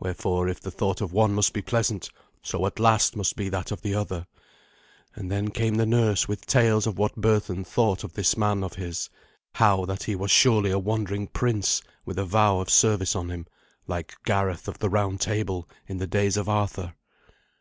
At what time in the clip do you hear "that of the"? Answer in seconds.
3.50-3.94